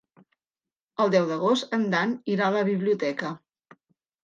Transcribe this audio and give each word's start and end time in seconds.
El 1.05 1.13
deu 1.15 1.27
d'agost 1.33 1.77
en 1.79 1.85
Dan 1.93 2.17
irà 2.39 2.49
a 2.49 2.57
la 2.59 2.65
biblioteca. 2.73 3.37